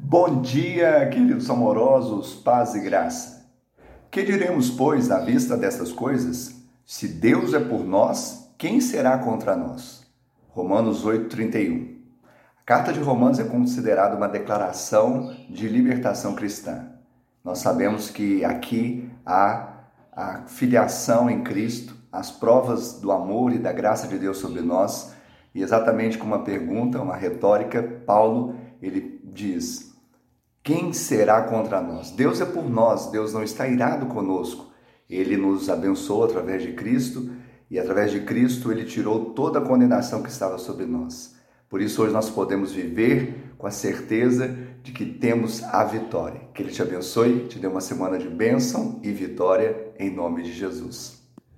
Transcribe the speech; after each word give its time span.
Bom 0.00 0.40
dia, 0.40 1.06
queridos 1.08 1.50
amorosos, 1.50 2.32
paz 2.32 2.74
e 2.74 2.80
graça. 2.80 3.44
Que 4.10 4.22
diremos, 4.22 4.70
pois, 4.70 5.10
à 5.10 5.18
vista 5.18 5.54
dessas 5.56 5.92
coisas? 5.92 6.62
Se 6.86 7.08
Deus 7.08 7.52
é 7.52 7.58
por 7.58 7.84
nós, 7.84 8.54
quem 8.56 8.80
será 8.80 9.18
contra 9.18 9.56
nós? 9.56 10.06
Romanos 10.50 11.04
8:31. 11.04 11.96
A 12.58 12.64
carta 12.64 12.92
de 12.92 13.00
Romanos 13.00 13.38
é 13.38 13.44
considerada 13.44 14.16
uma 14.16 14.28
declaração 14.28 15.34
de 15.50 15.68
libertação 15.68 16.34
cristã. 16.34 16.86
Nós 17.44 17.58
sabemos 17.58 18.08
que 18.08 18.42
aqui 18.44 19.10
há 19.26 19.68
a 20.12 20.42
filiação 20.46 21.28
em 21.28 21.42
Cristo, 21.42 21.94
as 22.10 22.30
provas 22.30 22.98
do 23.00 23.12
amor 23.12 23.52
e 23.52 23.58
da 23.58 23.72
graça 23.72 24.06
de 24.06 24.16
Deus 24.16 24.38
sobre 24.38 24.62
nós, 24.62 25.12
e 25.54 25.60
exatamente 25.60 26.16
com 26.16 26.26
uma 26.26 26.44
pergunta, 26.44 27.02
uma 27.02 27.16
retórica, 27.16 27.82
Paulo 28.06 28.54
ele 28.80 29.20
diz: 29.24 29.94
Quem 30.62 30.92
será 30.92 31.42
contra 31.42 31.80
nós? 31.80 32.10
Deus 32.10 32.40
é 32.40 32.44
por 32.44 32.68
nós, 32.68 33.10
Deus 33.10 33.32
não 33.32 33.42
está 33.42 33.66
irado 33.68 34.06
conosco. 34.06 34.72
Ele 35.08 35.36
nos 35.36 35.70
abençoou 35.70 36.24
através 36.24 36.62
de 36.62 36.72
Cristo 36.72 37.30
e 37.70 37.78
através 37.78 38.10
de 38.10 38.20
Cristo 38.20 38.70
ele 38.70 38.84
tirou 38.84 39.32
toda 39.32 39.58
a 39.58 39.64
condenação 39.64 40.22
que 40.22 40.28
estava 40.28 40.58
sobre 40.58 40.86
nós. 40.86 41.36
Por 41.68 41.82
isso 41.82 42.02
hoje 42.02 42.12
nós 42.12 42.30
podemos 42.30 42.72
viver 42.72 43.52
com 43.58 43.66
a 43.66 43.70
certeza 43.70 44.56
de 44.82 44.92
que 44.92 45.04
temos 45.04 45.62
a 45.64 45.84
vitória. 45.84 46.40
Que 46.54 46.62
ele 46.62 46.72
te 46.72 46.80
abençoe, 46.80 47.46
te 47.46 47.58
dê 47.58 47.66
uma 47.66 47.80
semana 47.80 48.18
de 48.18 48.28
bênção 48.28 49.00
e 49.02 49.10
vitória 49.12 49.92
em 49.98 50.10
nome 50.10 50.42
de 50.42 50.52
Jesus. 50.52 51.18